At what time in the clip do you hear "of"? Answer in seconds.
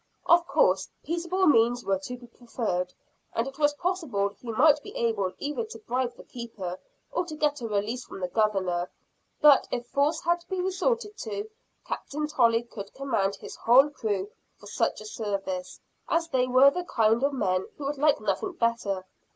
0.25-0.47, 17.23-17.33